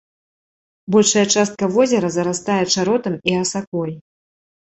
Большая 0.95 1.25
частка 1.35 1.63
возера 1.75 2.09
зарастае 2.17 2.59
чаротам 2.75 3.13
і 3.31 3.35
асакой. 3.43 3.91